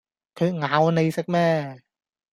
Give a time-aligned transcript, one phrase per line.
[0.33, 1.79] 佢咬你食咩